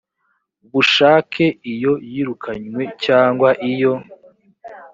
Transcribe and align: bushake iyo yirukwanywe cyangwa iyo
bushake 0.71 1.45
iyo 1.73 1.93
yirukwanywe 2.11 2.83
cyangwa 3.05 3.49
iyo 3.71 3.93